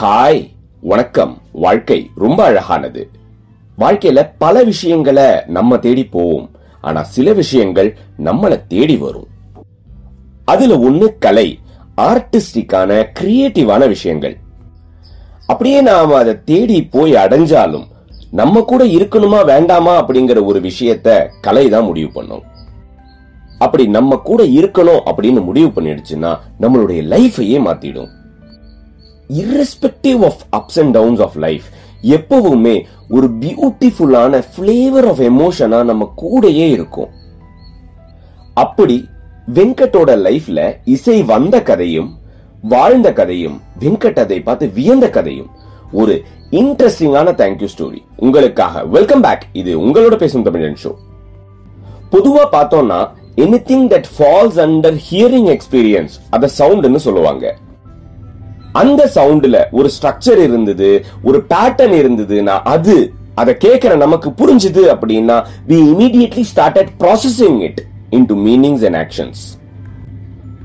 Hi 0.00 0.50
வணக்கம். 0.80 1.42
வாழ்க்கை 1.52 2.10
ரொம்ப 2.14 2.44
அழகானது. 2.44 3.10
வாழ்க்கையில 3.78 4.30
பல 4.38 4.62
விஷயங்களை 4.62 5.24
நம்ம 5.46 5.78
தேடி 5.78 6.04
போவோம். 6.04 6.50
ஆனா 6.80 7.02
சில 7.02 7.32
விஷயங்கள் 7.32 7.96
நம்மளை 8.24 8.66
தேடி 8.66 8.96
வரும். 8.96 9.26
அதுல 10.44 10.76
ஒண்ணு 10.76 11.18
கலை 11.18 11.58
ஆர்டிஸ்டிக்கான 11.96 13.06
கிரியேட்டிவான 13.20 13.88
விஷயங்கள். 13.88 14.36
அப்படியே 15.46 15.80
நாம 15.80 16.16
அதை 16.16 16.44
தேடி 16.44 16.84
போய் 16.84 17.12
அடைஞ்சாலும் 17.12 17.86
நம்ம 18.30 18.60
கூட 18.60 18.84
இருக்கணுமா 18.84 19.44
வேண்டாமா 19.44 20.08
அப்படிங்கிற 20.08 20.44
ஒரு 20.44 20.60
விஷயத்த 20.60 21.28
கலை 21.40 21.68
தான் 21.68 21.84
முடிவு 21.84 22.10
பண்ணும். 22.12 22.54
அப்படி 23.58 23.84
நம்ம 23.86 24.16
கூட 24.16 24.42
இருக்கணும் 24.58 25.02
அப்படின்னு 25.08 25.40
முடிவு 25.44 25.68
பண்ணிடுச்சுன்னா 25.76 26.30
நம்மளுடைய 26.60 27.00
லைஃபையே 27.12 27.58
மாத்திடும். 27.66 28.10
Irrespective 29.42 30.24
of 30.24 30.42
ups 30.56 30.78
and 30.82 30.92
downs 30.92 31.20
of 31.20 31.36
life 31.46 31.66
எப்பவுமே 32.16 32.74
ஒரு 33.08 33.26
பியூட்டிஃபுல்லான 33.42 34.42
ஃபிளேவர் 34.52 35.08
ஆஃப் 35.08 35.22
எமோஷனா 35.30 35.84
நம்ம 35.84 36.12
கூடயே 36.22 36.66
இருக்கும். 36.76 37.10
அப்படி 38.54 39.08
வெங்கட்டோட 39.54 40.10
லைஃப்ல 40.26 40.60
இசை 40.84 41.22
வந்த 41.22 41.56
கதையும் 41.62 42.10
வாழ்ந்த 42.62 43.08
கதையும் 43.12 43.60
வெங்கட் 43.80 44.18
அதை 44.18 44.40
பார்த்து 44.40 44.66
வியந்த 44.74 45.06
கதையும் 45.10 45.50
ஒரு 45.92 46.14
இன்ட்ரெஸ்டிங்கான 46.50 47.28
தேங்க்யூ 47.40 47.68
ஸ்டோரி 47.74 48.00
உங்களுக்காக 48.16 48.84
வெல்கம் 48.84 49.20
பேக் 49.20 49.44
இது 49.52 49.72
உங்களோட 49.80 50.16
பேசும் 50.16 50.42
தமிழன் 50.42 50.80
ஷோ 50.84 50.92
பொதுவா 52.12 52.44
பார்த்தோம்னா 52.52 52.98
anything 53.36 53.86
that 53.92 54.08
falls 54.18 54.58
under 54.64 54.98
hearing 55.10 55.48
experience 55.54 56.14
அத 56.30 56.48
சவுண்ட்னு 56.58 56.96
சொல்லுவாங்க. 56.96 57.56
அந்த 58.72 59.10
சவுண்ட்ல 59.14 59.64
ஒரு 59.70 59.90
ஸ்ட்ரக்சர் 59.96 60.38
இருந்தது 60.38 61.04
ஒரு 61.22 61.44
பேட்டர்ன் 61.50 61.94
இருந்ததுன்னா 62.02 62.56
அது 62.64 63.12
அதை 63.34 63.56
கேட்கிற 63.56 63.96
நமக்கு 63.96 64.30
புரிஞ்சுது 64.30 64.82
அப்படின்னா 64.94 65.36
we 65.68 65.76
immediately 65.92 66.44
started 66.54 66.88
processing 67.00 67.60
it 67.60 67.80
into 68.10 68.36
meanings 68.46 68.84
and 68.84 68.94
actions 68.94 69.44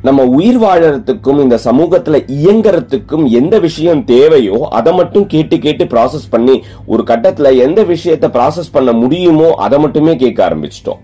நம்ம 0.02 0.23
உயிர் 0.25 0.59
வாழறதுக்கும் 0.59 1.42
இந்த 1.42 1.59
சமூகத்துல 1.66 2.19
இயங்குறதுக்கும் 2.44 3.30
எந்த 3.30 3.59
விஷயம் 3.59 4.05
தேவையோ 4.05 4.67
அதை 4.69 4.94
மட்டும் 4.94 5.27
கேட்டு 5.27 5.59
கேட்டு 5.59 5.86
ப்ராசஸ் 5.86 6.30
பண்ணி 6.30 6.64
ஒரு 6.86 7.03
கட்டத்துல 7.08 7.58
எந்த 7.58 7.83
விஷயத்த 7.83 8.30
ப்ராசஸ் 8.38 8.72
பண்ண 8.72 8.92
முடியுமோ 8.92 9.53
அதை 9.55 9.80
மட்டுமே 9.80 10.16
கேட்க 10.16 10.49
ஆரம்பிச்சிட்டோம். 10.49 11.02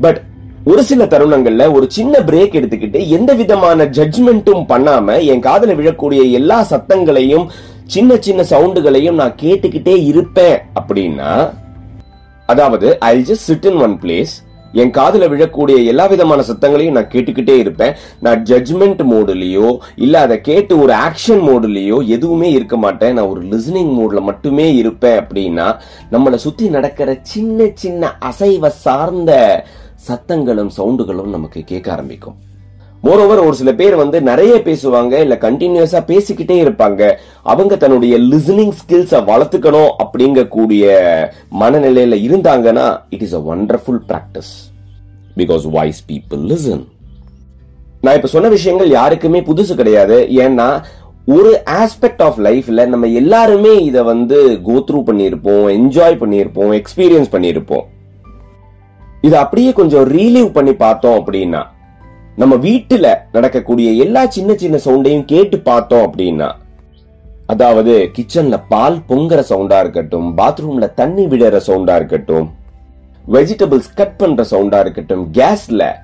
பட் 0.00 0.20
ஒரு 0.64 0.82
சில 0.82 1.04
தருணங்கள்ல 1.04 1.72
ஒரு 1.72 1.86
சின்ன 1.90 2.18
பிரேக் 2.18 2.56
எடுத்துக்கிட்டு 2.58 3.08
எந்த 3.08 3.34
விதமான 3.34 3.84
ஜட்ஜ்மெண்ட்டும் 3.84 4.64
பண்ணாம 4.68 5.24
என் 5.24 5.40
காதல 5.40 5.72
விழக்கூடிய 5.72 6.30
எல்லா 6.30 6.62
சத்தங்களையும் 6.62 7.46
சின்ன 7.86 8.16
சின்ன 8.16 8.42
சவுண்டுகளையும் 8.42 9.12
நான் 9.12 9.34
கேட்டுக்கிட்டே 9.42 10.06
இருப்பேன் 10.06 10.60
அப்படின்னா 10.80 11.50
அதாவது 12.46 12.98
I 12.98 13.20
just 13.20 13.46
sit 13.48 13.64
in 13.64 13.76
one 13.76 13.98
place 14.02 14.34
என் 14.72 14.90
காதுல 14.90 15.28
விழக்கூடிய 15.32 15.84
எல்லா 15.84 16.06
விதமான 16.06 16.42
சத்தங்களையும் 16.42 16.90
நான் 16.90 17.08
கேட்டுக்கிட்டே 17.08 17.56
இருப்பேன். 17.58 17.94
நான் 18.20 18.42
ஜட்ஜ்மெண்ட் 18.42 19.02
மோடுலயோ 19.12 19.78
இல்ல 19.96 20.20
அதை 20.20 20.40
கேட்டு 20.40 20.78
ஒரு 20.78 20.92
ஆக்ஷன் 20.92 21.42
மோடுலயோ 21.48 22.06
எதுவுமே 22.06 22.50
இருக்க 22.50 22.76
மாட்டேன். 22.76 23.14
நான் 23.14 23.26
ஒரு 23.26 23.42
லிசனிங் 23.42 23.92
மோட்ல 23.98 24.20
மட்டுமே 24.20 24.74
இருப்பேன் 24.74 25.26
அப்படின்னா 25.26 25.76
நம்மளை 26.12 26.34
சுத்தி 26.34 26.68
நடக்கிற 26.68 27.18
சின்ன 27.22 27.70
சின்ன 27.74 28.16
அசைவ 28.18 28.68
சார்ந்த 28.68 29.64
சத்தங்களும் 30.08 30.70
சவுண்டுகளும் 30.76 31.34
நமக்கு 31.36 31.62
கேட்க 31.64 31.92
ஆரம்பிக்கும். 31.92 32.36
மோரோவர் 33.04 33.42
ஒரு 33.46 33.54
சில 33.54 33.72
பேர் 33.74 33.94
வந்து 33.94 34.22
நிறைய 34.22 34.54
பேசுவாங்க 34.64 35.12
இல்ல 35.12 35.34
கண்டினியூஸா 35.40 36.00
பேசிக்கிட்டே 36.10 36.56
இருப்பாங்க. 36.64 37.12
அவங்க 37.42 37.76
தன்னுடைய 37.76 38.18
லிசனிங் 38.18 38.72
ஸ்கில்ஸ 38.80 39.20
வளர்த்துக்கணும் 39.30 39.92
அப்படிங்கக்கூடிய 40.04 40.84
மனநிலையில 41.60 42.18
இருந்தாங்கன்னா 42.28 42.86
it 43.10 43.22
is 43.22 43.34
a 43.34 43.42
wonderful 43.50 44.00
practice 44.08 44.52
because 45.36 45.70
voice 45.70 46.02
people 46.12 46.42
listen 46.52 46.84
நான் 48.00 48.14
இப்ப 48.14 48.28
சொன்ன 48.28 48.48
விஷயங்கள் 48.48 48.88
யாருக்குமே 48.88 49.40
புதுசு 49.40 49.74
கிடையாது. 49.74 50.18
ஏன்னா 50.30 50.82
ஒரு 51.26 51.62
ஆஸ்பெக்ட் 51.70 52.22
ஆஃப் 52.22 52.38
லைஃப்ல 52.40 52.86
நம்ம 52.86 53.06
எல்லாருமே 53.06 53.84
இதை 53.84 54.02
வந்து 54.02 54.60
கோத்ரூ 54.66 55.00
பண்ணியிருப்போம் 55.08 55.66
என்ஜாய் 55.78 56.20
பண்ணியிருப்போம் 56.22 56.72
எக்ஸ்பீரியன்ஸ் 56.78 57.32
பண்ணியிருப்போம். 57.32 57.86
இதை 59.22 59.38
அப்படியே 59.38 59.72
கொஞ்சம் 59.72 60.06
ரீலீவ் 60.06 60.52
பண்ணி 60.52 60.72
பார்த்தோம் 60.74 61.24
அப்படின்னா 61.24 61.62
நம்ம 62.38 62.56
வீட்டுல 62.56 63.20
நடக்கக்கூடிய 63.32 63.92
எல்லா 63.92 64.28
சின்ன 64.28 64.54
சின்ன 64.54 64.76
சவுண்டையும் 64.76 65.24
கேட்டு 65.24 65.60
பார்த்தோம் 65.60 66.04
அப்படின்னா 66.06 66.54
அதாவது 67.46 68.10
கிச்சன்ல 68.12 68.66
பால் 68.68 69.04
பொங்குற 69.08 69.40
சவுண்டா 69.48 69.80
இருக்கட்டும் 69.80 70.36
பாத்ரூம்ல 70.36 70.94
தண்ணி 70.94 71.26
விடுற 71.26 71.60
சவுண்டா 71.66 71.96
இருக்கட்டும் 71.96 72.52
வெஜிடபிள்ஸ் 73.24 73.94
கட் 73.94 74.16
பண்ற 74.16 74.42
சவுண்டா 74.42 74.78
இருக்கட்டும் 74.80 75.30
கேஸ்ல 75.30 75.94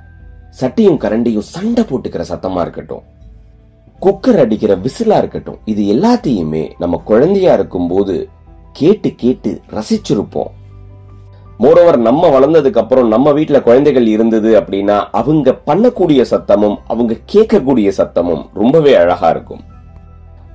சட்டியும் 0.51 0.99
கரண்டியும் 0.99 1.49
சண்டை 1.51 1.85
போட்டுக்கிற 1.85 2.21
சத்தமா 2.21 2.61
இருக்கட்டும் 2.61 3.05
குக்கர் 4.01 4.41
அடிக்கிற 4.41 4.77
விசிலா 4.77 5.17
இருக்கட்டும் 5.19 5.59
இது 5.65 5.83
எல்லாத்தையுமே 5.95 6.71
நம்ம 6.79 6.97
குழந்தையா 7.05 7.53
இருக்கும்போது 7.53 8.29
கேட்டு 8.73 9.15
கேட்டு 9.15 9.61
ரசிச்சிருப்போம். 9.73 10.51
மோரோவர் 11.59 11.97
நம்ம 11.97 12.41
வளர்ந்ததுக்கு 12.41 12.79
அப்புறம் 12.79 13.09
நம்ம 13.09 13.33
வீட்டுல 13.33 13.63
குழந்தைகள் 13.63 14.07
இருந்தது 14.07 14.61
அப்படின்னா 14.61 14.97
அவங்க 15.11 15.59
பண்ணக்கூடிய 15.67 16.25
சத்தமும் 16.31 16.77
அவங்க 16.87 17.17
கேட்கக்கூடிய 17.33 17.93
சத்தமும் 17.97 18.47
ரொம்பவே 18.55 18.95
அழகா 18.95 19.31
இருக்கும். 19.31 19.61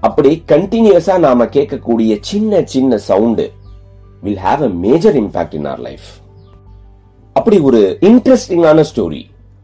அப்படி 0.01 0.44
கண்டினியூஸா 0.47 1.19
நாம 1.19 1.45
கேட்கக்கூடிய 1.45 2.17
சின்ன 2.22 2.61
சின்ன 2.63 2.97
sound 2.97 3.51
will 4.22 4.38
have 4.38 4.63
a 4.63 4.67
major 4.67 5.16
impact 5.23 5.53
in 5.53 5.66
our 5.66 5.79
life 5.79 6.07
அப்படி 7.34 7.59
ஒரு 7.59 7.97
இன்ட்ரெஸ்டிங்கான 8.01 8.84
ஸ்டோரி 8.95 9.23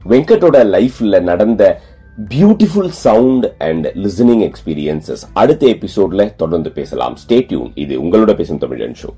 வெங்கட்டோட 0.10 0.58
லைஃப்ல 0.76 1.22
நடந்த 1.22 1.82
beautiful 2.30 2.88
sound 2.88 3.46
and 3.60 3.88
listening 3.88 4.50
experiences 4.50 5.24
அடுத்த 5.34 5.68
எபிசோட்ல 5.68 6.36
தொடர்ந்து 6.36 6.72
பேசலாம். 6.72 7.18
ஸ்டே 7.28 7.46
டியூன் 7.48 7.72
இது 7.76 8.04
உங்களோட 8.04 8.34
பேசும் 8.34 8.58
தமிழன் 8.58 8.96
ஷோ 9.04 9.10